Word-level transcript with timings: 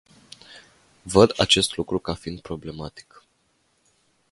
Văd 1.03 1.33
acest 1.37 1.77
lucru 1.77 1.99
ca 1.99 2.13
fiind 2.13 2.41
problematic. 2.41 3.23